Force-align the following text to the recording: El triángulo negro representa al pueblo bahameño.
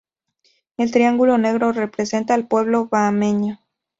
El 0.77 0.89
triángulo 0.89 1.37
negro 1.37 1.73
representa 1.73 2.33
al 2.33 2.47
pueblo 2.47 2.87
bahameño. 2.87 3.59